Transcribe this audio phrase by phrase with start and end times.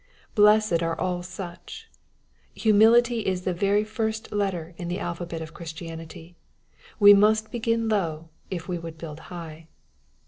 [0.33, 1.87] Blessed are all such!
[2.55, 6.35] Humility is the very first letter in the alphabet of Christianity.
[6.99, 9.67] We must begin low, if we would build high.